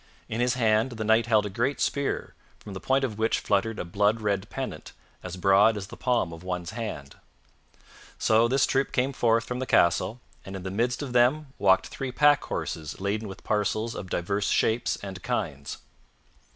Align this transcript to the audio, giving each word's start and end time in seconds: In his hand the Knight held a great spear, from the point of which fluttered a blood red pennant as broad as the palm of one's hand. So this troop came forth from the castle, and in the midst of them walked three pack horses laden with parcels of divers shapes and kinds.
In 0.27 0.41
his 0.41 0.55
hand 0.55 0.93
the 0.93 1.03
Knight 1.03 1.27
held 1.27 1.45
a 1.45 1.49
great 1.51 1.79
spear, 1.79 2.33
from 2.57 2.73
the 2.73 2.79
point 2.79 3.03
of 3.03 3.19
which 3.19 3.37
fluttered 3.39 3.77
a 3.77 3.85
blood 3.85 4.19
red 4.19 4.49
pennant 4.49 4.93
as 5.21 5.37
broad 5.37 5.77
as 5.77 5.85
the 5.85 5.95
palm 5.95 6.33
of 6.33 6.41
one's 6.41 6.71
hand. 6.71 7.17
So 8.17 8.47
this 8.47 8.65
troop 8.65 8.91
came 8.93 9.13
forth 9.13 9.43
from 9.43 9.59
the 9.59 9.67
castle, 9.67 10.19
and 10.43 10.55
in 10.55 10.63
the 10.63 10.71
midst 10.71 11.03
of 11.03 11.13
them 11.13 11.53
walked 11.59 11.85
three 11.85 12.11
pack 12.11 12.43
horses 12.45 12.99
laden 12.99 13.27
with 13.27 13.43
parcels 13.43 13.93
of 13.93 14.09
divers 14.09 14.45
shapes 14.45 14.95
and 15.03 15.21
kinds. 15.21 15.77